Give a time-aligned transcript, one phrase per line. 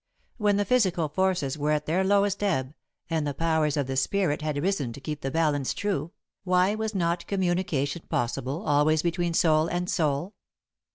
[0.37, 2.73] When the physical forces were at their lowest ebb,
[3.07, 6.09] and the powers of the spirit had risen to keep the balance true,
[6.43, 10.33] why was not communication possible always between soul and soul?